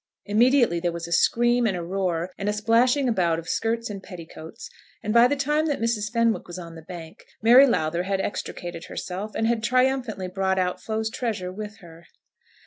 Immediately 0.25 0.79
there 0.79 0.91
was 0.91 1.07
a 1.07 1.11
scream 1.11 1.67
and 1.67 1.77
a 1.77 1.83
roar, 1.83 2.31
and 2.35 2.49
a 2.49 2.53
splashing 2.53 3.07
about 3.07 3.37
of 3.37 3.47
skirts 3.47 3.87
and 3.87 4.01
petticoats, 4.01 4.67
and 5.03 5.13
by 5.13 5.27
the 5.27 5.35
time 5.35 5.67
that 5.67 5.79
Mrs. 5.79 6.11
Fenwick 6.11 6.47
was 6.47 6.57
on 6.57 6.73
the 6.73 6.81
bank, 6.81 7.23
Mary 7.43 7.67
Lowther 7.67 8.01
had 8.01 8.19
extricated 8.19 8.85
herself, 8.85 9.35
and 9.35 9.45
had 9.45 9.63
triumphantly 9.63 10.27
brought 10.27 10.57
out 10.57 10.81
Flo's 10.81 11.11
treasure 11.11 11.51
with 11.51 11.81
her. 11.81 12.07